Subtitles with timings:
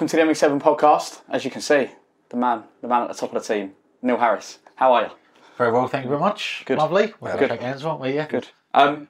[0.00, 1.20] welcome to the ME7 podcast.
[1.28, 1.90] As you can see,
[2.30, 4.58] the man, the man at the top of the team, Neil Harris.
[4.76, 5.10] How are you?
[5.58, 6.62] Very well, thank you very much.
[6.64, 6.78] Good.
[6.78, 7.12] Lovely.
[7.20, 7.50] We'll Good.
[7.50, 8.14] shake hands, won't we?
[8.14, 8.26] Yeah.
[8.26, 8.48] Good.
[8.72, 9.08] Um,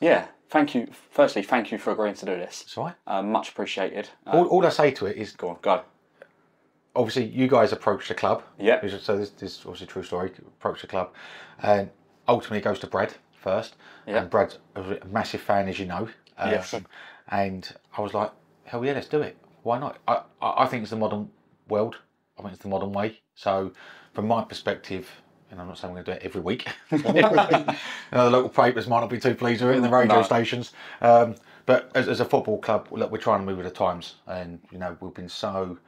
[0.00, 0.88] yeah, thank you.
[1.10, 2.60] Firstly, thank you for agreeing to do this.
[2.60, 2.94] That's all right.
[3.06, 4.08] Um, much appreciated.
[4.26, 5.82] Uh, All, all I say to it is, go on, go.
[6.96, 8.44] obviously, you guys approached the club.
[8.58, 8.80] Yeah.
[9.00, 10.32] So this, this is obviously a true story.
[10.38, 11.12] Approached the club,
[11.60, 11.90] and
[12.28, 13.76] ultimately it goes to Brad first.
[14.06, 14.22] Yeah.
[14.22, 16.08] And Brad's a massive fan, as you know.
[16.38, 16.74] Um, Yes.
[17.28, 18.30] And I was like,
[18.64, 19.36] hell yeah, let's do it.
[19.64, 19.98] Why not?
[20.06, 21.30] I, I think it's the modern
[21.68, 21.96] world.
[22.38, 23.20] I think it's the modern way.
[23.34, 23.72] So,
[24.12, 25.10] from my perspective,
[25.50, 26.68] and I'm not saying we're going to do it every week.
[26.92, 27.22] every week.
[27.50, 30.16] You know, the local papers might not be too pleased with it, and the radio
[30.16, 30.22] No.
[30.22, 30.72] stations.
[31.00, 31.34] Um,
[31.66, 34.60] but as, as a football club, look, we're trying to move with the times, and
[34.70, 35.78] you know we've been so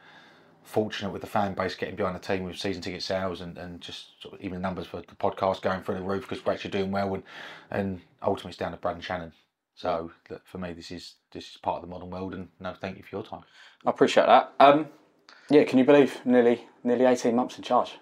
[0.63, 3.80] fortunate with the fan base getting behind the team with season ticket sales and, and
[3.80, 6.52] just sort of even the numbers for the podcast going through the roof because we're
[6.52, 7.23] actually doing well and
[7.71, 9.33] and ultimately it's down to Brad and Shannon.
[9.77, 10.11] So
[10.45, 13.03] for me, this is this is part of the modern world, and no, thank you
[13.05, 13.43] for your time.
[13.85, 14.52] I appreciate that.
[14.59, 14.89] Um,
[15.51, 17.93] yeah, can you believe nearly nearly 18 months in charge?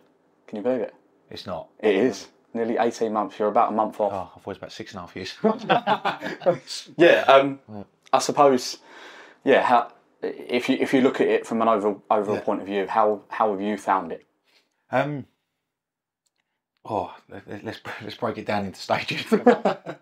[0.47, 0.95] Can you believe it?
[1.31, 1.69] It's not.
[1.81, 2.29] It is.
[2.53, 3.39] Nearly 18 months.
[3.41, 4.13] You're about a month off.
[4.13, 5.35] Oh, I've always about six and a half years.
[6.97, 7.59] Yeah, um,
[8.13, 8.79] I suppose.
[9.43, 12.43] Yeah, how if you if you look at it from an over overall Yeah.
[12.45, 14.25] point of view, how how have you found it?
[14.93, 15.27] Um.
[16.87, 19.25] Oh, let- let- let's let's break it down into stages.
[19.33, 19.97] I,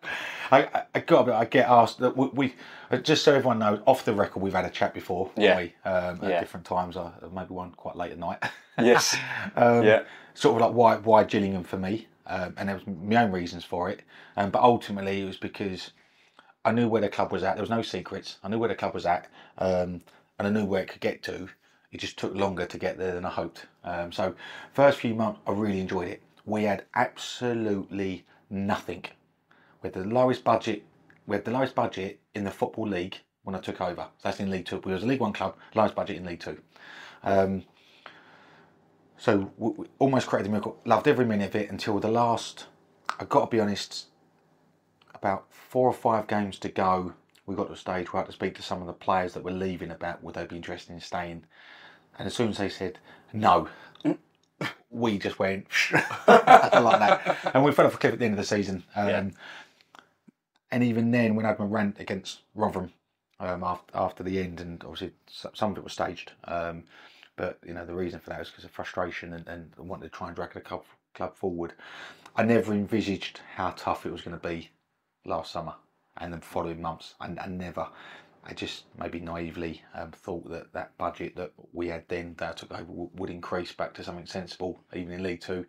[0.51, 2.55] I, I got I get asked that we, we
[2.91, 5.31] uh, just so everyone knows off the record we've had a chat before.
[5.37, 5.59] Yeah.
[5.59, 6.41] We, um, at Yeah.
[6.41, 6.97] different times.
[6.97, 8.39] I maybe one quite late at night.
[8.79, 9.15] Yes.
[9.55, 10.05] um, Yeah.
[10.35, 13.65] Sort of like why why Gillingham for me, um, and there was my own reasons
[13.65, 14.01] for it.
[14.39, 15.91] Um, but ultimately it was because
[16.65, 17.55] I knew where the club was at.
[17.57, 18.39] There was no secrets.
[18.43, 20.01] I knew where the club was at, um,
[20.39, 21.49] and I knew where it could get to.
[21.93, 23.67] It just took longer to get there than I hoped.
[23.85, 24.35] Um, so,
[24.73, 26.23] first few months, I really enjoyed it.
[26.45, 29.05] We had absolutely nothing.
[29.81, 30.85] We had the lowest budget.
[31.27, 34.03] We had the lowest budget in the football league when I took over.
[34.19, 34.81] So that's in League Two.
[34.85, 36.59] We was a League One club, lowest budget in League Two.
[37.23, 37.65] Um,
[39.17, 40.81] so we, we almost created a miracle.
[40.85, 42.67] Loved every minute of it until the last.
[43.21, 44.07] I've got to be honest.
[45.15, 47.15] About four or five games to go,
[47.47, 49.35] we got to a stage where I had to speak to some of the players
[49.35, 51.45] that were leaving about would they be interested in staying.
[52.19, 52.99] And as soon as they said
[53.33, 53.69] no,
[54.93, 58.39] we just went like that, and we fell off a cliff at the end of
[58.39, 58.85] the season.
[58.97, 59.31] Um, Yeah.
[60.71, 62.93] And even then, when I had my rant against Rotherham
[63.41, 65.13] um, after, after the end, and obviously
[65.55, 66.85] some of it was staged, um,
[67.37, 70.17] but you know the reason for that was because of frustration and, and wanting to
[70.17, 71.75] try and drag the club, club forward.
[72.37, 74.71] I never envisaged how tough it was going to be
[75.27, 75.75] last summer
[76.19, 77.15] and the following months.
[77.21, 77.89] I, I never,
[78.45, 82.53] I just maybe naively um, thought that that budget that we had then that I
[82.55, 85.65] took over would increase back to something sensible, even in League Two.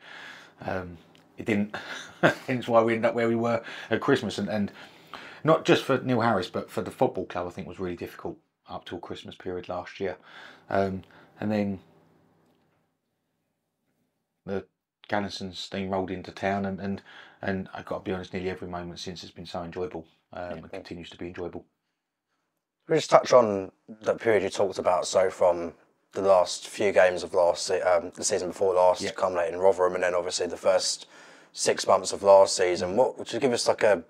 [0.61, 0.97] Um,
[1.38, 1.75] it didn't.
[2.47, 4.72] Hence why we ended up where we were at Christmas, and, and
[5.44, 7.47] not just for Neil Harris, but for the football club.
[7.47, 10.17] I think was really difficult up till Christmas period last year,
[10.69, 11.03] um,
[11.40, 11.79] and then
[14.45, 14.66] the
[15.09, 17.01] Galinson steamrolled into town, and and
[17.41, 20.07] and I got to be honest, nearly every moment since has been so enjoyable.
[20.31, 21.66] Um, It continues to be enjoyable.
[22.88, 23.72] We just touch on
[24.02, 25.08] that period you talked about.
[25.08, 25.74] So from
[26.12, 29.12] the last few games of last, um, the season before last, Yeah.
[29.12, 31.08] culminating in Rotherham, and then obviously the first
[31.54, 32.96] six months of last season.
[32.98, 34.04] What would you give us like a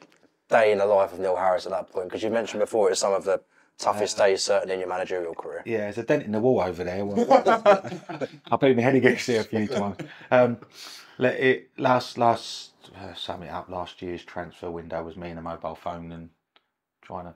[0.50, 2.08] day in the life of Neil Harris at that point?
[2.10, 3.42] Because you mentioned before it's some of the
[3.78, 5.62] toughest days certainly in your managerial career.
[5.66, 7.04] Yeah, there's a dent in the wall over there.
[8.52, 9.98] I beat my head against it a few times.
[10.32, 10.58] Um,
[11.18, 13.70] let it last last uh, sum it up.
[13.70, 16.30] Last year's transfer window was me and a mobile phone and
[17.02, 17.36] trying to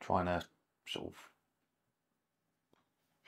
[0.00, 0.42] trying to
[0.86, 1.14] sort of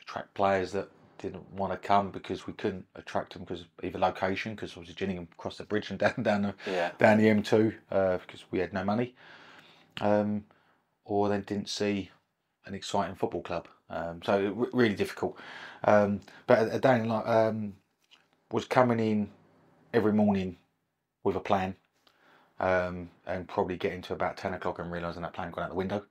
[0.00, 0.88] attract players that
[1.18, 4.94] didn't want to come because we couldn't attract them because of either location because obviously
[4.94, 6.92] Gillingham crossed the bridge and down down the Yeah.
[6.98, 9.14] down the M2 uh, because we had no money,
[10.00, 10.44] um,
[11.04, 12.10] or they didn't see
[12.66, 13.68] an exciting football club.
[13.90, 15.38] Um, so really difficult.
[15.84, 17.74] Um, but a Danny like um,
[18.50, 19.30] was coming in
[19.92, 20.56] every morning
[21.24, 21.74] with a plan,
[22.60, 25.76] um, and probably getting to about ten o'clock and realising that plan gone out the
[25.76, 26.04] window,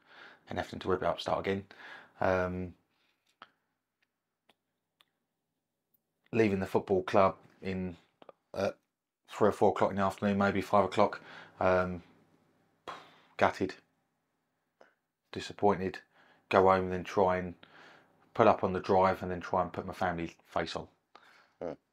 [0.49, 1.63] and having to rip it up, start again.
[2.21, 2.73] Um,
[6.31, 7.95] leaving the football club in
[8.55, 8.75] at
[9.29, 11.21] three or four o'clock in the afternoon, maybe five o'clock.
[11.59, 12.03] Um,
[13.37, 13.75] gutted,
[15.31, 15.99] disappointed.
[16.49, 17.53] Go home and then try and
[18.33, 20.87] put up on the drive and then try and put my family face on.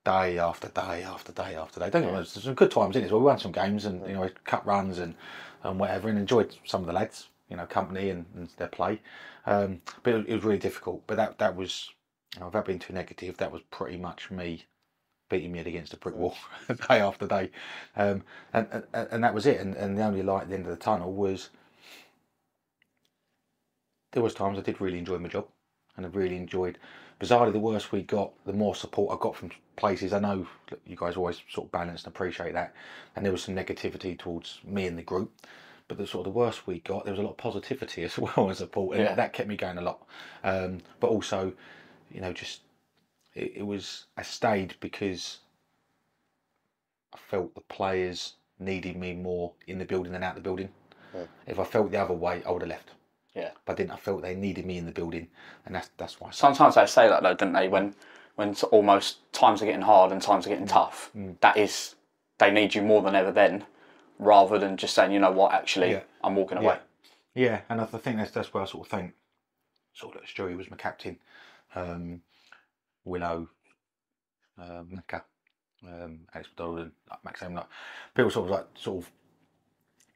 [0.05, 1.91] Day after day after day after day.
[1.91, 3.09] Don't get me wrong, there's some good times in it.
[3.09, 5.15] So we won some games and you know cut runs and,
[5.65, 9.01] and whatever, and enjoyed some of the lads, you know, company and, and their play.
[9.47, 11.03] Um, but it, it was really difficult.
[11.07, 11.91] But that that was,
[12.35, 14.65] you know, without being too negative, that was pretty much me
[15.29, 16.37] beating me against a brick wall
[16.89, 17.51] day after day,
[17.97, 18.23] um,
[18.53, 19.61] and, and and that was it.
[19.61, 21.51] And, and the only light at the end of the tunnel was
[24.13, 25.47] there was times I did really enjoy my job,
[25.97, 26.79] and I've really enjoyed.
[27.21, 30.13] Bizarrely, the worse we got, the more support I got from places.
[30.13, 30.47] I know
[30.87, 32.75] you guys always sort of balance and appreciate that,
[33.15, 35.33] and there was some negativity towards me and the group.
[35.89, 38.19] But the sort of the worse we got, there was a lot of positivity as
[38.19, 39.15] well as support, and Yeah.
[39.15, 40.07] that kept me going a lot.
[40.43, 41.53] Um, but also,
[42.11, 42.61] you know, just
[43.35, 45.39] it, it was I stayed because
[47.15, 50.71] I felt the players needed me more in the building than out the building.
[51.47, 52.91] If I felt the other way, I would have left.
[53.35, 53.51] Yeah.
[53.65, 53.93] But I didn't.
[53.93, 55.29] I felt they needed me in the building,
[55.65, 56.29] and that's that's why.
[56.29, 56.31] I.
[56.33, 57.69] Sometimes they say that though, don't they?
[57.69, 57.95] When
[58.35, 60.53] when almost times are getting hard and times are Mm.
[60.53, 61.11] getting tough,
[61.41, 61.95] that is
[62.39, 63.65] they need you more than ever then,
[64.19, 66.03] rather than just saying, you know what, actually, Yeah.
[66.23, 66.79] I'm walking away.
[67.35, 69.15] Yeah, and I think that's that's where I sort of think,
[69.93, 71.19] sort of like Stewie was my captain,
[71.75, 72.23] um,
[73.05, 73.49] Willow,
[74.59, 75.25] um, Mecca,
[75.87, 77.67] um, Alex McDonald, and like Max Emlott.
[78.15, 79.11] People sort of like sort of,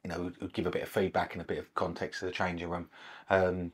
[0.03, 2.25] you know, would- would give a bit of feedback and a bit of context to
[2.25, 2.89] the changing room.
[3.29, 3.71] Um,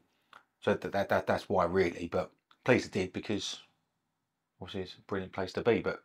[0.60, 2.32] so that, that that that's why really, but
[2.66, 3.62] pleased it did because
[4.60, 5.80] obviously it's a brilliant place to be.
[5.80, 6.04] But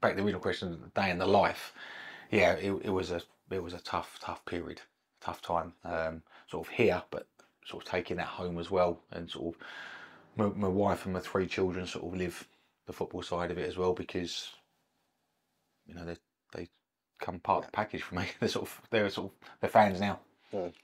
[0.00, 1.72] back to the original question, the day in the life,
[2.30, 3.22] yeah, it, it was a
[3.52, 4.80] it was a tough tough period,
[5.20, 5.74] tough time.
[5.84, 7.26] Um, sort of here, but
[7.64, 9.60] sort of taking that home as well, and sort of
[10.36, 12.46] my, my wife and my three children sort of live
[12.86, 14.50] the football side of it as well because
[15.86, 16.16] you know they
[16.54, 16.68] they
[17.20, 18.26] come part of the package for me.
[18.40, 20.20] They're sort of they're sort of they're fans now.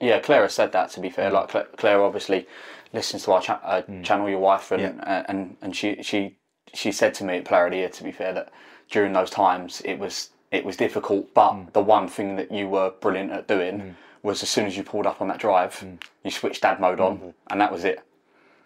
[0.00, 0.90] Yeah, Clara said that.
[0.92, 1.14] To be Mm.
[1.14, 2.46] fair, like Cla- Claire obviously
[2.94, 5.02] listens to our cha- uh, channel, your wife, and, Yeah.
[5.02, 6.38] uh, and and she she
[6.72, 8.50] she said to me at Player of the Year, to be fair, that
[8.90, 11.72] during those times it was it was difficult, but Mm.
[11.72, 15.06] the one thing that you were brilliant at doing was as soon as you pulled
[15.06, 16.02] up on that drive, Mm.
[16.24, 17.30] you switched dad mode on, Mm-hmm.
[17.50, 18.00] and that was it.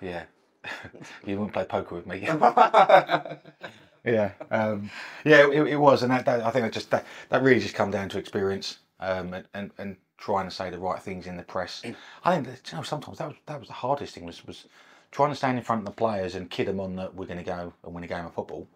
[0.01, 0.25] Yeah,
[1.27, 2.21] you wouldn't play poker with me.
[4.05, 4.91] yeah, um,
[5.25, 7.75] yeah, it, it was, and that, that I think that just that, that really just
[7.75, 11.37] come down to experience um, and, and and trying to say the right things in
[11.37, 11.83] the press.
[12.25, 14.67] I think that, you know sometimes that was that was the hardest thing was was
[15.11, 17.39] trying to stand in front of the players and kid them on that we're going
[17.39, 18.67] to go and win a game of football,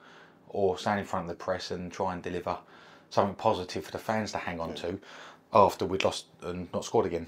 [0.49, 2.57] or stand in front of the press and try and deliver
[3.17, 5.01] something positive for the fans to hang on to
[5.53, 7.27] after we'd lost and not scored again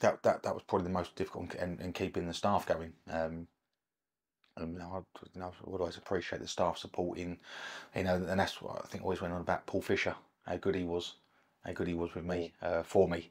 [0.00, 2.92] that that that was probably the most difficult in, in keeping the staff going.
[3.10, 3.46] Um,
[4.56, 4.98] and I,
[5.34, 7.38] you know, I would always appreciate the staff supporting,
[7.96, 10.14] you know, and that's what I think always went on about Paul Fisher,
[10.46, 11.14] how good he was,
[11.64, 13.30] how good he was with me, uh, for me,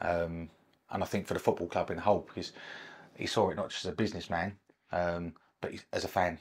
[0.00, 0.48] um,
[0.90, 2.52] and I think for the football club in whole because
[3.16, 4.56] he saw it not just as a businessman,
[4.92, 6.38] um, but as a fan.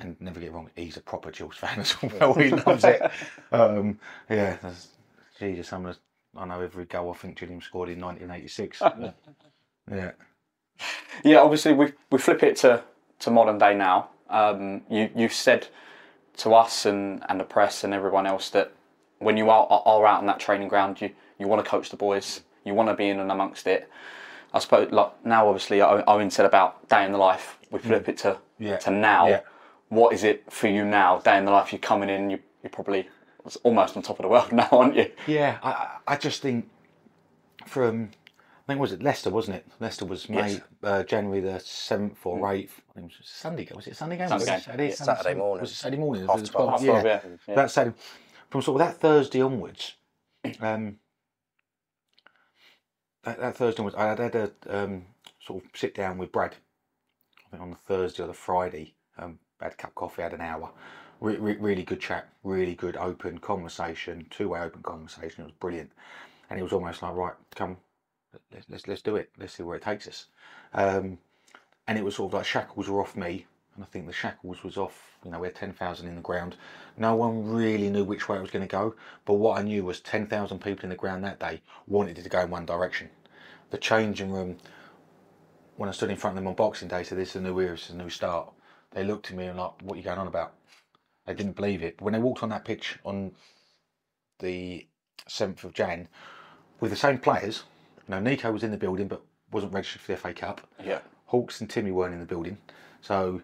[0.00, 2.34] And never get wrong, he's a proper Jules fan as well.
[2.38, 3.02] he loves it.
[3.52, 3.98] Um,
[4.28, 4.88] yeah, that's,
[5.38, 8.80] Jesus, some of the, I know every goal I think Gillingham scored in 1986.
[9.90, 10.10] yeah.
[11.24, 12.82] Yeah, obviously we we flip it to,
[13.20, 14.10] to modern day now.
[14.30, 15.68] Um, you you said
[16.38, 18.72] to us and, and the press and everyone else that
[19.18, 21.96] when you are, are out on that training ground, you, you want to coach the
[21.96, 23.90] boys, you want to be in and amongst it.
[24.54, 27.58] I suppose like now, obviously, Owen Owen said about day in the life.
[27.70, 28.78] We flip it to Yeah.
[28.78, 29.28] to now.
[29.28, 29.40] Yeah.
[29.90, 31.18] What is it for you now?
[31.18, 31.72] Day in the life.
[31.72, 32.30] You're coming in.
[32.30, 33.08] You you're probably
[33.62, 35.10] almost on top of the world now, aren't you?
[35.26, 36.68] Yeah, I, I I just think
[37.66, 38.10] from
[38.64, 39.66] I think was it Leicester, wasn't it?
[39.80, 40.60] Leicester was May, Yes.
[40.84, 42.80] uh, January the seventh or eighth.
[42.90, 43.76] I think it was a Sunday game.
[43.76, 44.28] Was it Sunday game?
[44.28, 44.94] Sunday Was it game, Saturday, yeah.
[44.94, 45.60] Saturday morning.
[45.62, 46.26] Was it Saturday morning?
[46.26, 46.68] Half Was it 12.
[46.68, 46.70] 12?
[46.70, 47.00] Half yeah.
[47.02, 47.36] 12, yeah.
[47.48, 47.54] Yeah.
[47.56, 47.96] That Saturday,
[48.48, 49.94] from sort of that Thursday onwards,
[50.60, 50.98] um,
[53.24, 55.06] that, that Thursday onwards, I had had a um,
[55.40, 56.54] sort of sit down with Brad.
[57.46, 60.32] I think on the Thursday or the Friday, um, had a cup of coffee, had
[60.32, 60.70] an hour.
[61.20, 65.42] Re- re- really good chat, really good open conversation, two-way open conversation.
[65.42, 65.92] It was brilliant,
[66.48, 67.76] and it was almost like, right, come,
[68.52, 69.30] let's let's, let's do it.
[69.38, 70.26] Let's see where it takes us.
[70.72, 71.18] Um,
[71.86, 74.64] and it was sort of like shackles were off me, and I think the shackles
[74.64, 75.18] was off.
[75.24, 76.56] You know, we had ten thousand in the ground.
[76.96, 78.94] No one really knew which way it was going to go,
[79.26, 82.22] but what I knew was ten thousand people in the ground that day wanted it
[82.22, 83.10] to go in one direction.
[83.70, 84.56] The changing room,
[85.76, 87.60] when I stood in front of them on Boxing Day, said, "This is a new
[87.60, 88.54] era, this is a new start."
[88.92, 90.54] They looked at me and like, "What are you going on about?"
[91.26, 91.96] They didn't believe it.
[91.96, 93.32] But when they walked on that pitch on
[94.40, 94.86] the
[95.28, 96.08] seventh of Jan
[96.80, 97.64] with the same players,
[98.08, 100.66] you know, Nico was in the building but wasn't registered for the FA Cup.
[100.84, 101.00] Yeah.
[101.26, 102.58] Hawks and Timmy weren't in the building,
[103.00, 103.40] so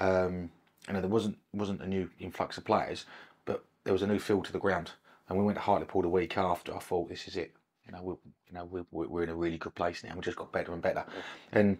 [0.00, 0.50] um,
[0.86, 3.04] you know there wasn't wasn't a new influx of players,
[3.44, 4.92] but there was a new feel to the ground.
[5.28, 6.74] And we went to Hartlepool the week after.
[6.74, 7.52] I thought this is it.
[7.84, 8.16] You know, we're
[8.48, 10.14] you know we're, we're we're in a really good place now.
[10.14, 11.04] We just got better and better.
[11.52, 11.78] And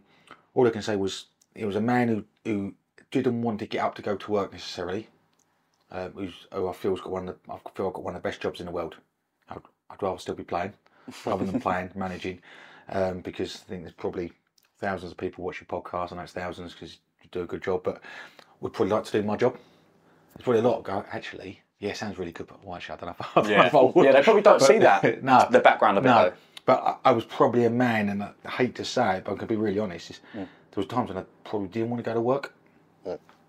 [0.52, 2.74] all I can say was it was a man who who
[3.10, 5.08] didn't want to get up to go to work necessarily.
[5.90, 8.22] Um, who's who I feel's got one of the, I feel I've got one of
[8.22, 8.96] the best jobs in the world.
[9.48, 9.58] I'd,
[9.90, 10.72] I'd rather still be playing
[11.24, 12.40] rather than playing managing,
[12.88, 14.32] um, because I think there's probably
[14.80, 17.82] thousands of people watch your podcast, and that's thousands because you do a good job.
[17.84, 18.00] But
[18.60, 19.56] would probably like to do my job.
[20.34, 21.60] There's probably a lot of go actually.
[21.78, 24.02] Yeah, sounds really good, but well, actually, I don't know I, I don't Yeah.
[24.02, 24.04] I.
[24.04, 25.22] Yeah, they probably don't But- see that.
[25.22, 26.14] no, The background of it, no.
[26.30, 26.32] though.
[26.64, 29.36] But I, I was probably a man, and I hate to say it, but I'm
[29.36, 30.10] gonna be really honest.
[30.10, 32.52] Is there was times when I probably didn't want to go to work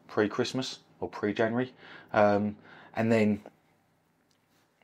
[0.08, 1.74] pre-Christmas or pre-January,
[2.14, 2.56] um,
[2.96, 3.42] and then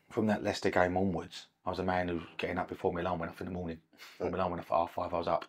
[0.10, 3.02] from that Leicester game onwards, I was a man who was getting up before my
[3.02, 3.80] alarm went off in the morning.
[4.18, 5.46] When my alarm went off at half five, I was up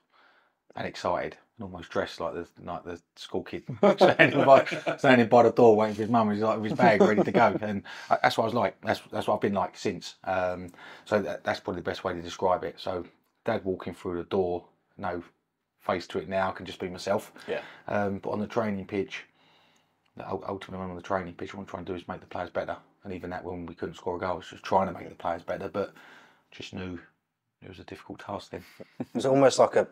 [0.76, 3.64] and excited and almost dressed like the like the school kid,
[3.96, 4.64] standing, by,
[4.98, 6.30] standing by the door waiting for his mum.
[6.30, 8.80] He's like with his bag ready to go, and that's what I was like.
[8.80, 10.16] That's that's what I've been like since.
[10.24, 10.70] Um,
[11.04, 12.76] so that, that's probably the best way to describe it.
[12.78, 13.04] So,
[13.44, 14.64] Dad walking through the door,
[14.98, 15.22] no
[15.80, 17.32] face to it now, I can just be myself.
[17.46, 17.60] Yeah.
[17.88, 19.24] Um, but on the training pitch,
[20.22, 22.76] ultimately on the training pitch, what I'm trying to do is make the players better.
[23.02, 25.08] And even that, when we couldn't score a goal, I was just trying to make
[25.08, 25.92] the players better, but
[26.50, 26.98] just knew
[27.62, 28.64] it was a difficult task then.
[29.00, 29.88] It was almost like a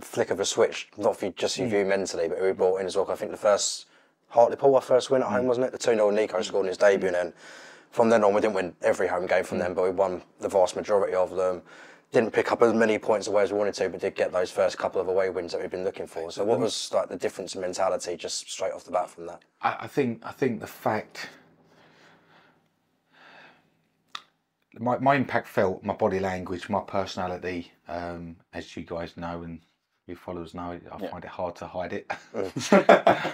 [0.00, 1.74] flick of a switch, not for you, just for hmm.
[1.74, 3.10] you mentally, but we brought in as well.
[3.10, 3.86] I think the first
[4.28, 5.48] Hartlepool, our first win at home, hmm.
[5.48, 5.72] wasn't it?
[5.72, 6.42] The 2 0 Nico hmm.
[6.42, 7.32] scored in his debut, and then
[7.90, 10.48] from then on, we didn't win every home game from them, but we won the
[10.48, 11.62] vast majority of them.
[12.12, 14.50] Didn't pick up as many points away as we wanted to, but did get those
[14.50, 16.32] first couple of away wins that we've been looking for.
[16.32, 19.42] So, what was like the difference in mentality just straight off the bat from that?
[19.62, 21.28] I, I think I think the fact
[24.78, 29.60] my, my impact felt my body language, my personality, um, as you guys know and
[30.06, 32.10] your followers know, I find it hard to hide it.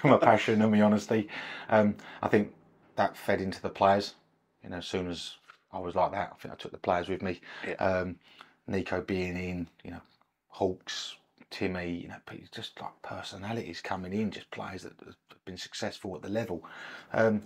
[0.04, 1.28] my passion and my honesty.
[1.68, 2.52] Um, I think
[2.96, 4.14] that fed into the players.
[4.62, 5.34] You know, as soon as
[5.72, 7.40] I was like that, I think I took the players with me.
[7.78, 8.16] Um,
[8.66, 10.00] Nico being in, you know,
[10.48, 11.16] Hawks,
[11.50, 12.16] Timmy, you know,
[12.52, 16.64] just like personalities coming in, just players that have been successful at the level.
[17.12, 17.42] Um,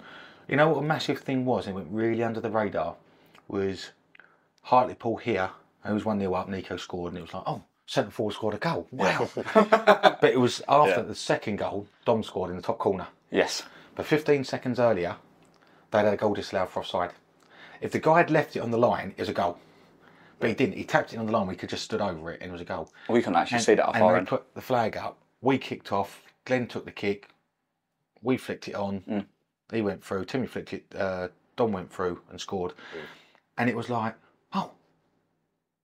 [0.48, 2.96] you know what a massive thing was, and it went really under the radar,
[3.48, 3.90] was
[4.62, 5.50] Hartlepool here,
[5.84, 8.34] and it was 1 0 up, Nico scored, and it was like, oh, centre forward
[8.34, 8.86] scored a goal.
[8.90, 9.28] Wow.
[9.54, 11.02] but it was after Yeah.
[11.02, 13.06] the second goal, Dom scored in the top corner.
[13.30, 13.62] Yes.
[13.94, 15.16] But 15 seconds earlier,
[15.90, 17.12] they had a goal disallowed for offside.
[17.80, 19.58] If the guy had left it on the line, it was a goal.
[20.40, 20.76] But he didn't.
[20.76, 21.46] He tapped it on the line.
[21.46, 22.90] We could just stood over it, and it was a goal.
[23.08, 24.28] We couldn't actually see that off and our they end.
[24.28, 25.18] put the flag up.
[25.40, 26.22] We kicked off.
[26.44, 27.28] Glenn took the kick.
[28.22, 29.02] We flicked it on.
[29.08, 29.26] Mm.
[29.72, 30.24] He went through.
[30.24, 30.84] Timmy flicked it.
[30.96, 32.72] Uh, Dom went through and scored.
[33.58, 34.14] And it was like,
[34.54, 34.72] oh,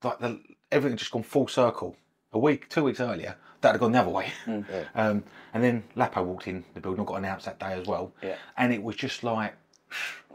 [0.03, 0.41] like the
[0.73, 1.97] everything just gone full circle.
[2.33, 4.33] A week, two weeks earlier, that had gone the other way.
[4.95, 5.23] Um,
[5.55, 7.05] and then Lapo walked in the building.
[7.05, 8.13] Got announced that day as well.
[8.23, 8.37] Yeah.
[8.57, 9.55] And it was just like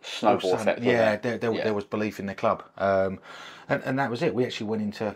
[0.02, 0.82] Snowball effect.
[0.82, 1.64] Yeah, there, there, Yeah.
[1.64, 3.20] there was belief in the club, um,
[3.70, 4.34] and and that was it.
[4.34, 5.16] We actually went into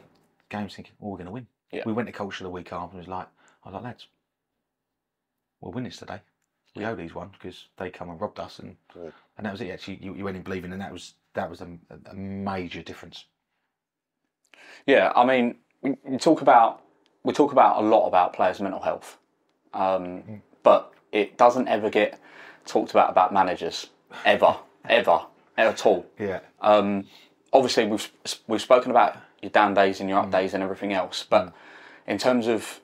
[0.50, 1.84] games thinking, "Oh, we're going to win." Yeah.
[1.86, 2.96] We went to culture the week after.
[2.98, 3.28] and It was like,
[3.64, 4.08] I was like, lads,
[5.60, 6.22] we'll win this today.
[6.76, 9.70] We owe these one because they come and robbed us, and and that was it.
[9.72, 11.68] Actually, you, you went in believing, and that was that was a,
[12.06, 13.26] a major difference.
[14.86, 16.82] Yeah, I mean, we, talk about
[17.24, 19.18] we talk about a lot about players' mental health,
[19.74, 22.20] um, but it doesn't ever get
[22.66, 23.88] talked about about managers
[24.26, 24.58] ever,
[24.90, 25.22] ever,
[25.58, 26.06] at all.
[26.20, 27.06] Yeah, Um,
[27.54, 28.12] obviously, we've
[28.48, 31.54] we've spoken about your down days and your up days and everything else, but
[32.08, 32.82] in terms of,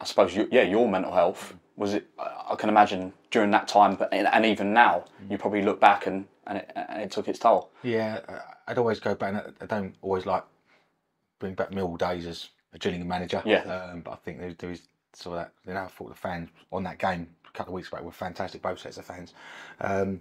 [0.00, 2.06] I suppose, you, yeah, your mental health was it?
[2.18, 6.26] I can imagine during that time, but and, even now, you probably look back and
[6.46, 7.70] and it, and it took its toll.
[7.82, 8.20] yeah.
[8.28, 8.40] I-
[8.72, 9.28] I'd always go back.
[9.34, 10.44] And I- don't always like
[11.38, 13.42] bring back Mill days as a Gillingham manager.
[13.46, 13.60] Yeah.
[13.60, 14.82] Um, but I think there, there is
[15.14, 15.52] sort of that.
[15.66, 18.10] You know, I thought the fans on that game a couple of weeks back were
[18.12, 18.60] fantastic.
[18.60, 19.32] Both sets of fans.
[19.80, 20.20] Um,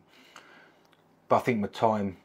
[1.27, 2.17] but I think my time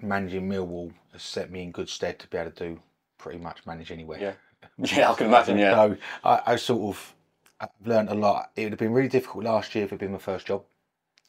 [0.00, 2.80] managing Millwall has set me in good stead to be able to do
[3.18, 4.18] pretty much manage anywhere.
[4.18, 4.32] Yeah,
[4.78, 5.58] yeah, I can imagine.
[5.58, 7.14] Yeah, So I, I sort of
[7.60, 8.50] I've learned a lot.
[8.56, 10.64] It would have been really difficult last year if it had been my first job.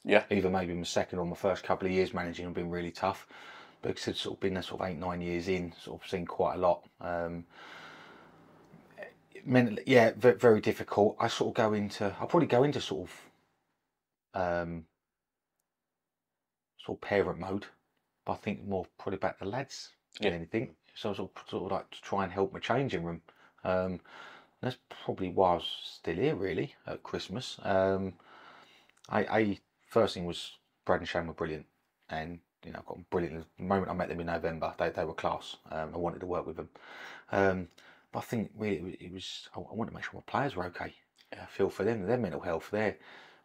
[0.04, 2.90] yeah, Either maybe my second or my first couple of years managing have been really
[2.90, 3.26] tough.
[3.82, 6.08] But because it's sort of been there sort of eight, nine years in, sort of
[6.08, 6.84] seen quite a lot.
[7.00, 7.44] Um,
[9.44, 11.16] mentally, yeah, very, very difficult.
[11.20, 13.08] I sort of go into, I'll probably go into sort
[14.34, 14.86] of, um,
[16.84, 17.66] sort of parent mode.
[18.24, 20.36] But I think more probably about the lads than Yeah.
[20.38, 20.74] anything.
[20.94, 23.22] So I sort of, sort of like to try and help my changing room.
[23.64, 24.00] Um,
[24.60, 27.58] that's probably why I was still here really at Christmas.
[27.62, 28.14] Um,
[29.08, 30.52] I, I first thing was
[30.84, 31.66] Brad and Shane were brilliant,
[32.08, 33.44] and you know, I got brilliant.
[33.58, 35.56] The moment I met them in November, they, they were class.
[35.70, 36.68] Um, I wanted to work with them,
[37.32, 37.68] um,
[38.12, 40.64] but I think really it was I, I wanted to make sure my players were
[40.66, 40.94] okay.
[41.32, 42.96] I feel for them, their mental health, their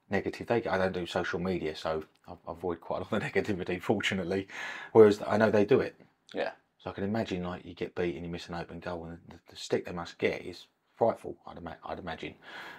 [0.09, 0.47] negative.
[0.47, 4.47] They I don't do social media, so I avoid quite a lot of negativity, fortunately.
[4.91, 5.95] Whereas I know they do it.
[6.33, 9.05] yeah, So I can imagine like you get beat and you miss an open goal,
[9.05, 11.35] and the, the stick they must get is frightful.
[11.47, 12.35] I'd, ima- I'd imagine.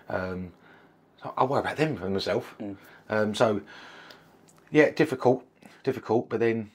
[0.08, 0.52] Um,
[1.22, 2.56] so I worry about them for myself.
[3.08, 3.60] Um, so
[4.70, 5.44] yeah, difficult,
[5.84, 6.28] difficult.
[6.28, 6.70] But then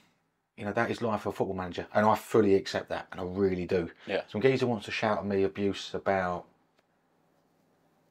[0.56, 3.20] you know that is life for a football manager, and I fully accept that, and
[3.20, 3.90] I really do.
[4.06, 4.22] Yeah.
[4.28, 6.44] Some geezer wants to shout at me abuse about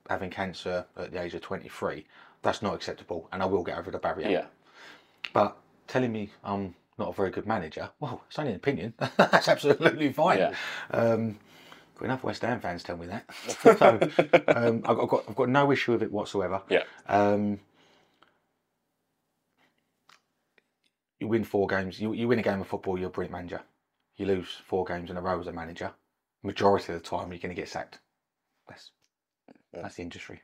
[0.09, 2.05] having cancer at the age of twenty three.
[2.45, 4.29] That's not acceptable, and I will get over the barrier.
[4.29, 4.45] yeah,
[5.33, 8.93] But telling me I'm not a very good manager, well, it's only an opinion.
[9.17, 10.37] That's absolutely fine.
[10.37, 10.53] Yeah.
[10.91, 11.39] Um,
[11.95, 13.25] Got enough West Ham fans tell me that.
[13.79, 13.99] so
[14.49, 16.61] um, I've, I've got I've got no issue with it whatsoever.
[16.69, 16.83] Yeah.
[17.07, 17.59] Um,
[21.19, 21.99] you win four games.
[21.99, 22.97] You, you win a game of football.
[22.99, 23.61] You're a brilliant manager.
[24.17, 25.91] You lose four games in a row as a manager.
[26.43, 27.99] Majority of the time, you're going to get sacked.
[28.67, 28.91] That's
[29.73, 30.41] that's the industry.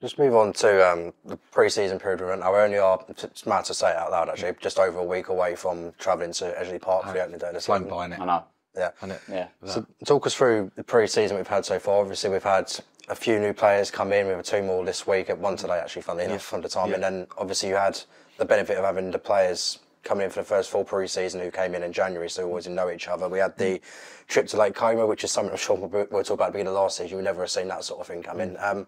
[0.00, 2.40] Just move on to um, the pre-season period we're in.
[2.40, 5.04] Now we only are, it's mad to say it out loud actually, just over a
[5.04, 7.90] week away from travelling to Edgeley Park for the opening day of the Flown season.
[7.90, 8.20] by it.
[8.20, 8.44] I know.
[8.76, 8.90] Yeah.
[9.00, 9.48] And it, Yeah.
[9.64, 12.02] So talk us through the pre-season we've had so far.
[12.02, 12.70] Obviously, we've had
[13.08, 14.26] a few new players come in.
[14.26, 15.30] We have two more this week.
[15.30, 16.92] At one today, actually, funnily enough, from the time.
[16.92, 17.98] And then obviously you had
[18.36, 21.74] the benefit of having the players coming in for the first full pre-season who came
[21.74, 23.28] in in January, so we always know each other.
[23.28, 23.80] We had the
[24.28, 26.58] trip to Lake Como, which is something I'm sure we'll, we'll talk about at the
[26.58, 27.16] beginning of last season.
[27.16, 28.56] We never have seen that sort of thing come in.
[28.60, 28.86] Um,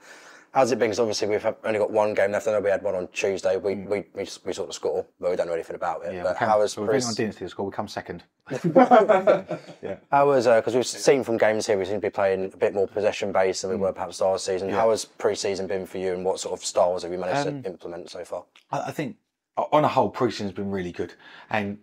[0.52, 0.88] How's it been?
[0.88, 2.48] Because obviously we've only got one game left.
[2.48, 3.56] I know we had one on Tuesday.
[3.56, 3.86] We mm.
[3.86, 6.14] we, we, we saw the score, but we don't know anything about it.
[6.14, 7.66] yeah, but come, how has we've pre- been on Dynasty to score.
[7.66, 8.24] We come second.
[10.10, 12.56] How was because uh, we've seen from games here we seem to be playing a
[12.56, 13.80] bit more possession based than we mm.
[13.80, 14.70] were perhaps last season.
[14.70, 17.50] How has pre-season been for you, and what sort of styles have you managed to
[17.50, 18.44] um, implement so far?
[18.70, 19.16] I, I think
[19.56, 21.12] on a whole, pre-season's been really good,
[21.50, 21.78] and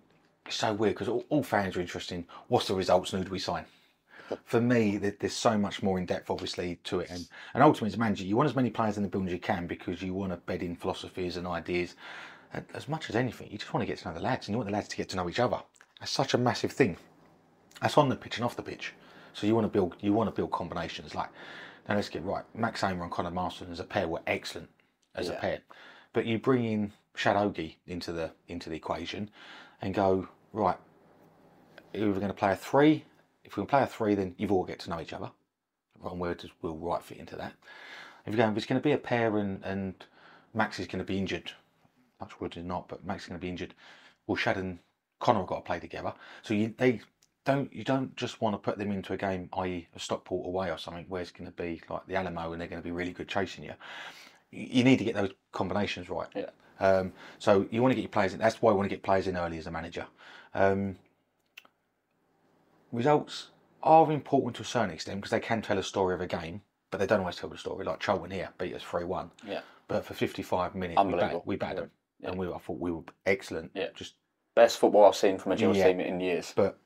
[0.45, 3.25] it's so weird because all, all fans are interested in what's the results and who
[3.25, 3.65] do we sign.
[4.43, 7.95] For me, there's so much more in depth, obviously, to it, and and ultimately, as
[7.95, 10.13] a manager, you want as many players in the building as you can because you
[10.13, 11.95] want to bed in philosophies and ideas.
[12.53, 14.53] And as much as anything, you just want to get to know the lads, and
[14.53, 15.59] you want the lads to get to know each other.
[15.99, 16.97] That's such a massive thing.
[17.81, 18.93] That's on the pitch and off the pitch.
[19.33, 21.13] So you want to build, you want to build combinations.
[21.13, 21.29] Like,
[21.87, 22.45] now let's get right.
[22.55, 24.69] Max Ehmer and Conor Masterson as a pair were excellent
[25.13, 25.59] as a pair,
[26.13, 29.29] but you bring in Shad Ogie into the into the equation,
[29.81, 30.77] and go right.
[31.93, 33.05] We're going to play a three,
[33.45, 35.31] if we can play a three, then you've all get to know each other.
[35.99, 37.53] Wrong word will right fit into that.
[38.25, 39.93] If you're going, if it's going to be a pair and and
[40.53, 41.51] Max is going to be injured,
[42.19, 43.73] much wood is not, but Max is going to be injured.
[44.27, 44.79] Well, Shad and
[45.19, 47.01] Connor have got to play together, so you they
[47.45, 50.71] don't you don't just want to put them into a game, i.e., a Stockport away
[50.71, 52.91] or something, where it's going to be like the Alamo and they're going to be
[52.91, 53.73] really good chasing you.
[54.51, 56.27] You you need to get those combinations right.
[56.35, 56.49] Yeah.
[56.79, 58.39] Um, so you want to get your players in.
[58.39, 60.05] That's why I want to get players in early as a manager.
[60.53, 60.97] Um,
[62.95, 63.49] results
[63.83, 66.61] are important to a certain extent because they can tell a story of a game,
[66.91, 67.85] but they don't always tell the story.
[67.85, 69.61] Like Charlton here beat us three one, Yeah.
[69.87, 71.91] but for fifty five minutes we batted, we batted them,
[72.23, 73.71] and we I thought we were excellent.
[73.75, 73.87] Yeah.
[73.93, 74.15] Just
[74.55, 75.87] Best football I've seen from a Gills Yeah.
[75.87, 76.53] team in years.
[76.55, 76.79] but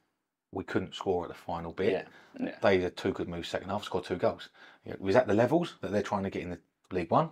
[0.52, 1.92] we couldn't score at the final bit.
[2.40, 2.46] Yeah.
[2.48, 2.56] Yeah.
[2.62, 4.50] They had two good moves second half, scored two goals.
[4.86, 6.60] Know, was that the levels that they're trying to get in the
[6.92, 7.30] League One,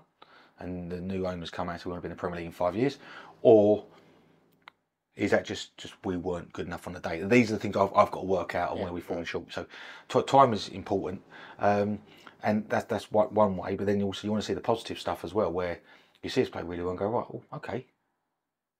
[0.59, 2.51] and the new owners come out who want to be in the Premier League in
[2.51, 2.99] five years,
[3.41, 3.85] or
[5.17, 7.21] is that just just we weren't good enough on the day?
[7.23, 9.51] These are the things I've, I've got to work out on where we've fallen short.
[9.51, 11.21] So time is important,
[11.59, 11.99] um,
[12.43, 13.75] and that's that's one one way.
[13.75, 15.79] But then you also you want to see the positive stuff as well, where
[16.23, 17.85] you see us play really well and go right, oh, okay.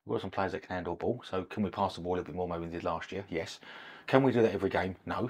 [0.05, 2.15] We've got some players that can handle ball, so can we pass the ball a
[2.17, 3.25] little bit more maybe we did last year?
[3.29, 3.59] Yes.
[4.05, 4.95] Can we do that every game?
[5.05, 5.29] No.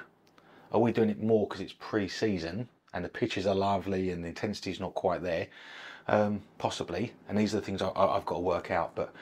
[0.72, 4.28] Are we doing it more because it's pre-season and the pitches are lovely and the
[4.28, 5.48] intensity's not quite there?
[6.08, 7.14] Um, possibly.
[7.28, 8.94] And these are the things I, I- I've got to work out.
[8.96, 9.14] But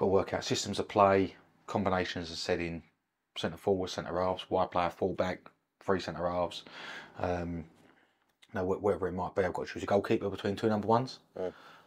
[0.00, 1.36] got to work out systems of play,
[1.66, 2.82] combinations, as said in
[3.36, 5.40] centre forward, centre halves, wide player, full back,
[5.84, 6.62] three centre halves.
[7.18, 7.64] Um,
[8.54, 10.88] no, wh- whatever it might be, I've got to choose a goalkeeper between two number
[10.88, 11.18] ones.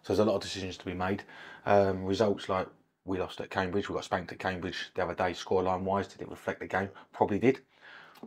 [0.03, 1.23] So there's a lot of decisions to be made.
[1.65, 2.67] Um, results like
[3.03, 6.07] we lost at Cambridge, we got spanked at Cambridge the other day, scoreline wise.
[6.07, 6.89] Did it reflect the game?
[7.13, 7.61] Probably did.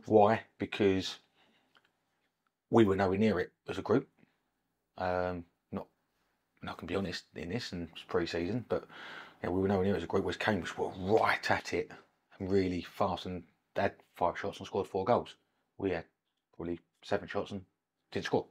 [0.06, 0.42] Why?
[0.58, 1.18] Because
[2.70, 4.08] we were nowhere near it as a group.
[4.98, 5.86] Um, not,
[6.60, 8.84] and I can be honest in this, and it's pre-season, but
[9.46, 10.24] yeah, we were nowhere near it as a group.
[10.24, 11.90] Whereas Cambridge were right at it
[12.38, 15.36] and really fast, and they had five shots and scored four goals.
[15.78, 16.04] We had
[16.56, 17.62] probably seven shots and
[18.10, 18.46] didn't score.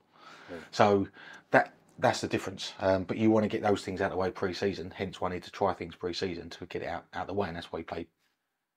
[0.72, 1.08] So
[1.52, 2.74] that that's the difference.
[2.80, 4.94] Um, but you want to get those things out of the way pre-season.
[4.96, 7.34] Hence, why I need to try things pre-season to get it out out of the
[7.34, 8.08] way, and that's why you play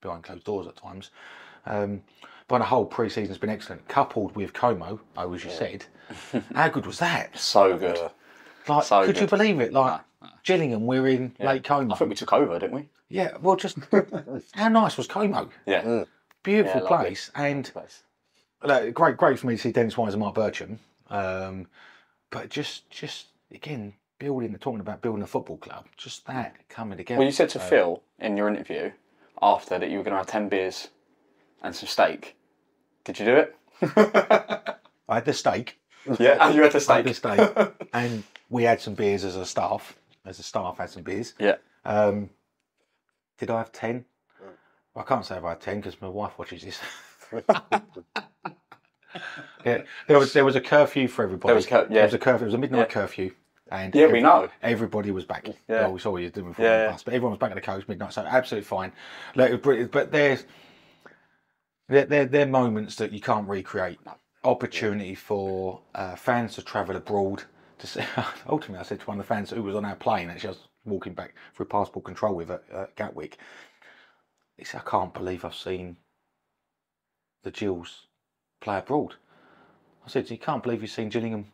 [0.01, 1.11] behind closed doors at times.
[1.65, 2.01] Um,
[2.47, 3.87] but on a whole, pre-season's been excellent.
[3.87, 5.85] Coupled with Como, oh, as you said,
[6.55, 7.37] how good was that?
[7.37, 7.97] So good.
[8.67, 9.71] Like, So could you believe it?
[9.71, 10.01] Like
[10.43, 11.93] Gillingham, we're in Lake Como.
[11.93, 12.89] I think we took over, didn't we?
[13.09, 13.77] Yeah, well, just
[14.53, 15.49] how nice was Como?
[15.65, 16.03] Yeah.
[16.43, 17.07] Beautiful Yeah, lovely.
[17.07, 18.03] place, and Place.
[18.63, 20.77] like, great, great for me to see Dennis Wise and Mark Bircham.
[21.09, 21.67] Um,
[22.29, 27.17] but just, just again, building, talking about building a football club, just that coming together.
[27.19, 28.91] Well, you said to Phil in your interview
[29.41, 30.89] after that you were going to have 10 beers
[31.63, 32.35] and some steak.
[33.03, 33.55] Did you do it?
[35.09, 35.79] I had the steak,
[36.19, 36.37] Yeah.
[36.45, 37.35] And you had the I had steak.
[37.37, 39.95] the steak, and we had some beers as a staff.
[40.25, 41.33] As a staff, had some beers.
[41.39, 41.55] Yeah.
[41.85, 42.29] Um,
[43.37, 44.05] did I have ten?
[44.95, 46.79] I can't say if I had ten because my wife watches this.
[49.65, 51.47] yeah, there was there was a curfew for everybody.
[51.49, 51.95] There was cur- yeah.
[51.95, 52.43] There was a curfew.
[52.45, 52.93] It was a midnight Yeah.
[52.93, 53.31] curfew,
[53.71, 54.49] and Yeah, we know.
[54.61, 55.47] everybody was back.
[55.47, 55.81] Yeah.
[55.83, 57.51] Well, we saw what you were doing before Yeah, the bus, but everyone was back
[57.51, 58.91] at the coach midnight, so absolutely fine.
[59.35, 60.45] Like, it but there's
[61.87, 63.99] there, there, there are moments that you can't recreate.
[64.43, 67.43] opportunity for uh, fans to travel abroad.
[67.79, 68.01] To see,
[68.49, 70.51] ultimately, I said to one of the fans who was on our plane, actually, I
[70.51, 73.37] was walking back through passport control with at uh, Gatwick.
[74.57, 75.97] He said, "I can't believe I've seen
[77.43, 78.07] the Gills
[78.59, 79.15] play abroad."
[80.05, 81.51] I said, "You can't believe you've seen Gillingham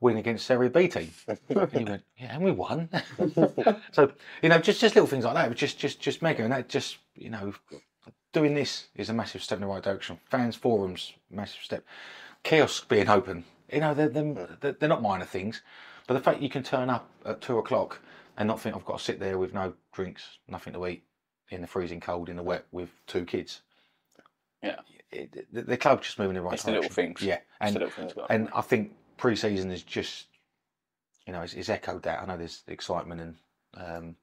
[0.00, 2.90] win against Serie B team." and he went, "Yeah, and we won."
[3.92, 5.54] so you know, just just little things like that.
[5.56, 7.54] Just just just mega, and that just you know,
[8.34, 10.18] doing this is a massive step in the right direction.
[10.30, 11.84] Fans forums, massive step.
[12.42, 15.62] Kiosk being open, you know, they're, they're, they're not minor things,
[16.06, 18.00] but the fact you can turn up at two o'clock
[18.36, 21.02] and not think I've got to sit there with no drinks, nothing to eat,
[21.50, 23.62] in the freezing cold, in the wet, with two kids.
[24.62, 24.76] Yeah.
[25.10, 27.22] It, the, the club's just moving in the right It's the little things.
[27.22, 30.26] Yeah, and the little things and I think pre-season is just,
[31.26, 32.22] you know, it's, it's echoed that.
[32.22, 33.36] I know there's excitement and
[33.74, 34.16] um,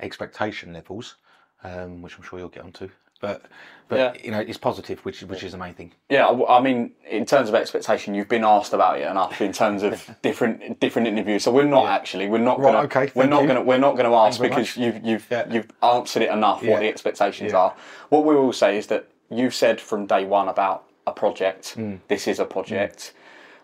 [0.00, 1.16] expectation levels,
[1.64, 2.88] um, which I'm sure you'll get onto.
[3.20, 3.42] But
[3.88, 4.12] but Yeah.
[4.24, 5.92] you know, it's positive, which which is the main thing.
[6.08, 9.52] Yeah, I I mean, in terms of expectation, you've been asked about it enough in
[9.52, 11.44] terms of different different interviews.
[11.44, 13.48] So we're not actually, we're not Right, gonna, okay, we're not you.
[13.48, 14.84] gonna, we're not gonna ask because much.
[14.84, 15.44] you've you've Yeah.
[15.48, 16.72] you've answered it enough Yeah.
[16.72, 17.58] what the expectations Yeah.
[17.58, 17.74] are.
[18.08, 21.70] What we will say is that you've said from day one about a project.
[21.74, 21.96] Hmm.
[22.08, 23.12] This is a project.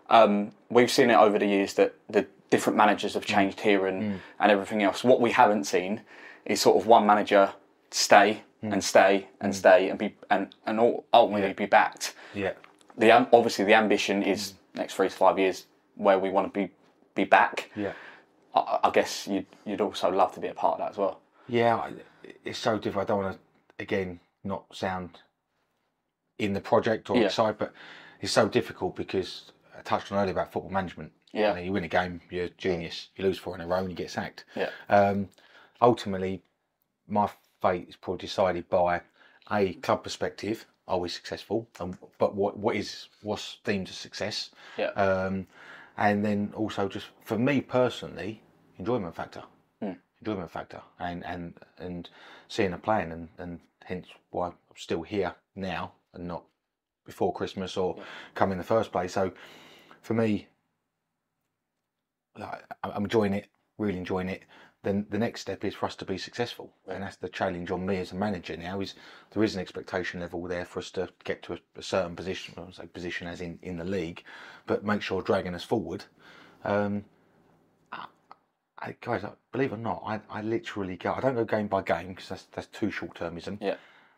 [0.08, 4.20] Um, we've seen it over the years that the different managers have changed here and
[4.38, 5.02] and everything else.
[5.02, 6.02] What we haven't seen
[6.44, 7.52] is sort of one manager
[7.90, 8.80] stay and hmm.
[8.80, 9.58] stay and hmm.
[9.58, 12.52] stay and be and and ul- ultimately be backed Yeah,
[12.96, 14.78] the am- obviously the ambition is hmm.
[14.78, 16.72] next three to five years where we want to be
[17.14, 17.70] be back.
[17.76, 17.92] yeah.
[18.54, 21.20] I, I guess you'd you'd also love to be a part of that as well.
[21.48, 21.90] Yeah,
[22.44, 23.04] it's so difficult.
[23.04, 25.18] I don't want to, again, not sound
[26.38, 27.26] in the project or Yeah.
[27.26, 27.72] excited, but
[28.20, 31.12] it's so difficult because I touched on earlier about football management.
[31.32, 31.50] Yeah.
[31.50, 33.08] You, know, you win a game, you're a genius.
[33.16, 34.44] You lose four in a row and you get sacked.
[34.54, 34.70] Yeah.
[34.88, 35.28] Um,
[35.80, 36.42] ultimately,
[37.08, 37.28] my
[37.62, 39.00] fate is probably decided by
[39.50, 40.66] a club perspective.
[40.88, 41.68] Are we successful?
[41.80, 44.50] And but what what is what's deemed a success?
[44.76, 44.90] Yeah.
[44.90, 45.46] Um,
[45.96, 48.42] and then also just for me personally,
[48.78, 49.44] enjoyment factor,
[50.20, 52.08] enjoyment factor, and and and
[52.48, 56.44] seeing a plan, and and hence why I'm still here now and not
[57.04, 57.96] before Christmas or
[58.34, 59.12] come in the first place.
[59.12, 59.32] So
[60.02, 60.48] for me,
[62.82, 63.46] I'm enjoying it,
[63.82, 64.42] really enjoying it.
[64.82, 67.86] Then the next step is for us to be successful, and that's the challenge on
[67.86, 68.80] me as a manager now.
[68.80, 68.94] Is
[69.30, 72.54] there is an expectation level there for us to get to a, a certain position,
[72.58, 74.24] I say position as in in the league,
[74.66, 76.04] but make sure dragging us forward.
[76.64, 77.04] Um,
[77.92, 78.06] I,
[78.80, 81.12] I, guys, believe it or not, I, I literally go.
[81.12, 83.58] I don't go game by game because that's that's too short termism.
[83.60, 83.76] Yeah.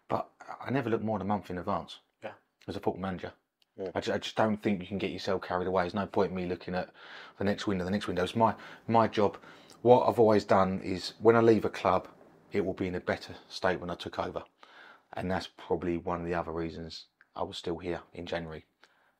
[0.09, 0.31] But
[0.65, 1.99] I never look more than a month in advance.
[2.23, 2.33] Yeah.
[2.67, 3.33] As a football manager.
[3.95, 5.83] I, just, I just don't think you can get yourself carried away.
[5.83, 6.91] There's no point in me looking at
[7.39, 8.23] the next window, the next window.
[8.23, 8.55] It's my
[8.87, 9.37] my job.
[9.83, 12.09] What I've always done is when I leave a club,
[12.53, 14.43] it will be in a better state when I took over,
[15.15, 17.07] and that's probably one of the other reasons
[17.37, 18.65] I was still here in January,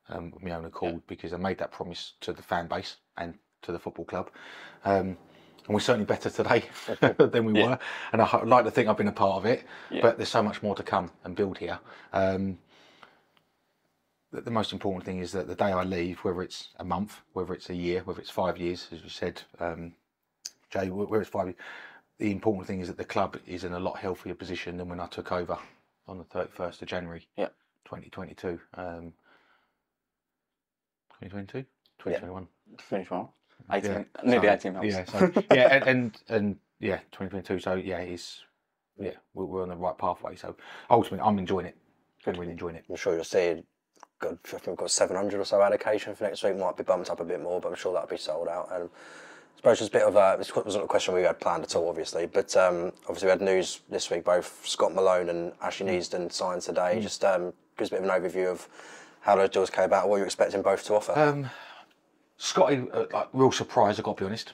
[0.09, 3.35] um, of my own accord, because I made that promise to the fan base and
[3.63, 4.29] to the football club.
[4.85, 5.17] Um,
[5.67, 6.63] and we're certainly better today
[7.17, 7.77] than we were,
[8.13, 9.65] and I like to think I've been a part of it.
[10.01, 11.79] But there's so much more to come and build here.
[12.13, 12.57] Um,
[14.35, 17.21] the, the most important thing is that the day I leave, whether it's a month,
[17.33, 19.93] whether it's a year, whether it's five years, as you said, um,
[20.69, 21.57] Jay, wh- whether it's five years,
[22.17, 24.99] the important thing is that the club is in a lot healthier position than when
[24.99, 25.57] I took over
[26.07, 27.47] on the 31st of January Yeah.
[27.85, 28.59] 2022.
[28.75, 29.13] Um,
[31.21, 31.65] 2022?
[31.99, 32.47] 2021.
[32.79, 33.33] Finish well.
[33.71, 34.87] 18, Yeah, nearly so- 18 months.
[34.95, 37.59] Yeah, so, yeah, and, and and yeah, 2022.
[37.59, 38.43] So yeah, it's
[38.99, 40.35] yeah, we're, we're on the right pathway.
[40.35, 40.55] So
[40.89, 41.77] ultimately, I'm enjoying it.
[42.27, 42.83] I'm really enjoying it.
[42.89, 43.63] I'm sure you'll see.
[44.19, 46.57] Got, I think we've got 700 or so allocation for next week.
[46.57, 48.69] Might be bumped up a bit more, but I'm sure that'll be sold out.
[48.71, 50.35] And I suppose it's a bit of a.
[50.37, 52.25] This wasn't a question we had planned at all, obviously.
[52.25, 54.23] But um, obviously we had news this week.
[54.23, 56.99] Both Scott Malone and Ashley Nadesan signed today.
[57.01, 58.67] Just um, gives a bit of an overview of
[59.21, 60.07] how those deals came about.
[60.07, 61.13] What you're expecting both to offer.
[61.17, 61.49] Um,
[62.37, 63.97] Scotty, uh, like, real surprise.
[63.99, 64.53] I've got to be honest.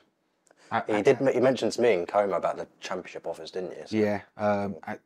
[0.71, 1.17] I- he did.
[1.33, 3.83] He mentioned to me in Como about the championship offers, didn't you?
[3.85, 4.97] So- Yeah, um, a,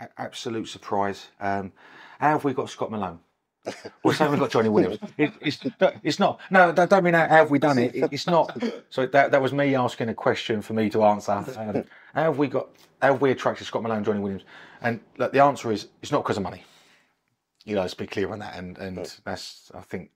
[0.00, 1.28] a, absolute surprise.
[1.40, 1.72] Um,
[2.18, 3.20] how have we got Scott Malone?
[4.02, 4.98] Well, same we've got Johnny Williams.
[5.16, 5.60] It, it's,
[6.02, 6.40] it's not.
[6.50, 7.94] No, I don't mean how have we done it.
[7.94, 8.60] it it's not.
[8.90, 11.32] So that that was me asking a question for me to answer.
[11.32, 12.68] Um, how have we got?
[13.00, 14.44] How have we attracted Scott Malone, and Johnny Williams?
[14.80, 16.64] And look, the answer is it's not because of money.
[17.64, 18.56] You know, let's be clear on that.
[18.56, 20.10] And and that's I think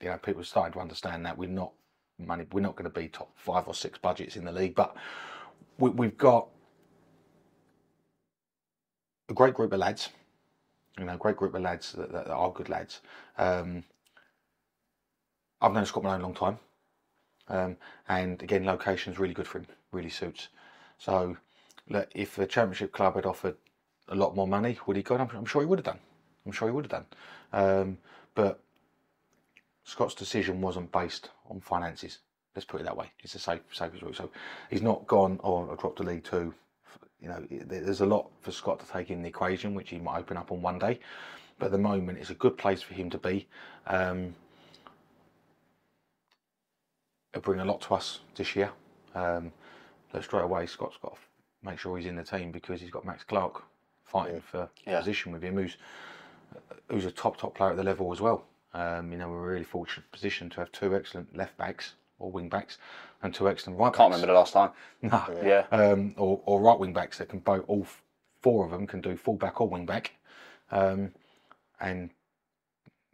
[0.00, 1.72] you know people are starting to understand that we're not
[2.18, 2.46] money.
[2.52, 4.94] We're not going to be top five or six budgets in the league, but
[5.78, 6.48] we, we've got
[9.30, 10.10] a great group of lads.
[10.98, 13.00] You know, great group of lads that, that are good lads.
[13.38, 13.84] Um,
[15.60, 16.58] I've known Scott Malone a long time,
[17.48, 17.76] um,
[18.08, 19.66] and again, location's really good for him.
[19.92, 20.48] Really suits.
[20.98, 21.36] So,
[21.88, 23.56] look, if the Championship club had offered
[24.08, 25.20] a lot more money, would he gone?
[25.20, 26.00] I'm, I'm sure he would have done.
[26.44, 27.06] I'm sure he would have done.
[27.52, 27.98] Um,
[28.34, 28.60] but
[29.84, 32.18] Scott's decision wasn't based on finances.
[32.54, 33.10] Let's put it that way.
[33.20, 34.16] It's the safe, safest route.
[34.16, 34.30] So
[34.68, 36.54] he's not gone, oh, dropped a League Two.
[37.22, 40.18] You know, there's a lot for Scott to take in the equation, which he might
[40.18, 40.98] open up on one day.
[41.58, 43.46] But at the moment, it's a good place for him to be.
[43.86, 44.34] Um,
[47.32, 48.70] it'll bring a lot to us this year.
[49.14, 49.52] Um,
[50.10, 51.20] but straight away, Scott's got to
[51.62, 53.62] make sure he's in the team because he's got Max Clark
[54.04, 54.98] fighting for Yeah.
[54.98, 55.76] position with him, who's
[56.88, 58.44] who's a top top player at the level as well.
[58.74, 62.30] Um, you know, we're a really fortunate position to have two excellent left backs or
[62.30, 62.78] wing backs
[63.22, 64.22] and two excellent right I Can't backs.
[64.22, 64.70] remember the last time.
[65.02, 65.40] No.
[65.44, 65.66] Yeah.
[65.70, 67.86] Um, or, or right wing backs that can both all
[68.40, 70.12] four of them can do full back or wing back.
[70.70, 71.12] Um,
[71.80, 72.10] and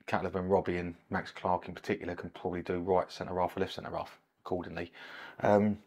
[0.07, 3.61] Catleb and Robbie and Max Clark in particular can probably do right centre half or
[3.61, 4.93] left centre half accordingly.
[5.41, 5.79] Um,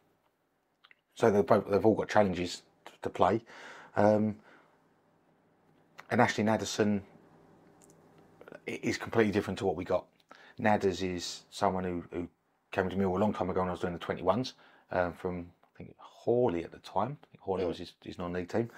[1.16, 2.64] so they've both they've all got challenges
[3.02, 3.42] to play.
[3.96, 4.36] Um,
[6.10, 7.02] and Ashley Nadesan
[8.66, 10.06] is completely different to what we got.
[10.60, 12.28] Nadders is someone who, who
[12.72, 14.54] came to me a long time ago when I was doing the 21s
[14.92, 17.18] um, from I think Hawley at the time.
[17.24, 18.70] I think Hawley was his, his non-league team,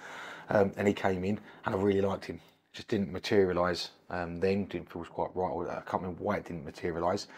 [0.48, 2.40] um, and he came in and I really liked him.
[2.72, 4.64] Just didn't materialise um, then.
[4.64, 5.50] Didn't feel quite right.
[5.50, 7.28] Or I can't remember why it didn't materialise,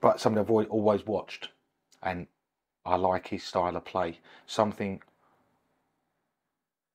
[0.00, 1.50] but something I've always, always watched,
[2.02, 2.26] and
[2.84, 4.18] I like his style of play.
[4.46, 5.00] Something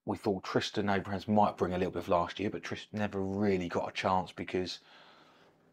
[0.06, 3.22] we thought Tristan Abrahams might bring a little bit of last year, but Tristan never
[3.22, 4.80] really got a chance because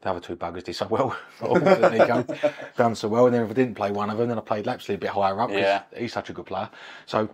[0.03, 1.17] the other two buggers did so well.
[1.41, 2.25] Go.
[2.77, 3.27] Done so well.
[3.27, 5.11] And then if I didn't play one of them, then I played Lapslie a bit
[5.11, 5.83] higher up because Yeah.
[5.97, 6.69] he's such a good player.
[7.07, 7.29] So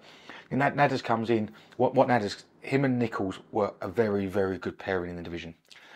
[0.51, 1.51] Nad- Nadders comes in.
[1.79, 5.55] What, what Nadders, him and Nichols were a very, very good pairing in the division.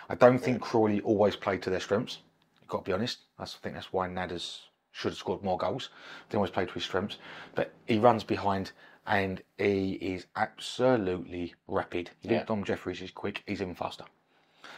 [0.08, 2.18] I don't think Crawley always played to their strengths.
[2.60, 3.18] You've got to be honest.
[3.38, 4.60] I think that's why Nadders
[4.92, 5.90] should have scored more goals.
[6.30, 7.18] They always played to his strengths.
[7.54, 8.72] But he runs behind
[9.06, 12.10] and he is absolutely rapid.
[12.22, 12.44] Yeah.
[12.44, 14.04] Dom Jeffries is quick, he's even faster.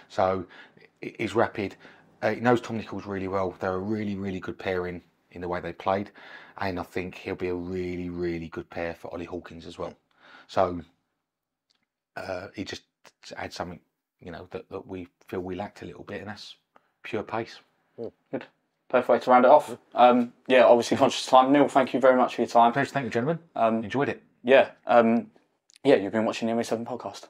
[0.08, 0.46] So
[1.04, 1.76] he- he's rapid.
[2.22, 3.54] Uh, he knows Tom Nichols really well.
[3.60, 6.10] They're a really, really good pairing in the way they played,
[6.58, 9.94] and I think he'll be a really, really good pair for Ollie Hawkins as well.
[10.46, 10.80] So
[12.16, 12.82] uh, he just
[13.36, 13.80] adds something,
[14.20, 16.56] you know, that, that we feel we lacked a little bit, and that's
[17.02, 17.58] pure pace.
[18.30, 18.46] Good.
[18.88, 19.76] Perfect way to round it off.
[19.94, 21.52] Um, yeah, obviously conscious of time.
[21.52, 22.72] Neil, thank you very much for your time.
[22.72, 23.40] Pleasure, thank you, gentlemen.
[23.56, 24.22] Um, Enjoyed it.
[24.42, 25.30] yeah, um,
[25.82, 27.26] yeah, you've been watching the ME7 podcast.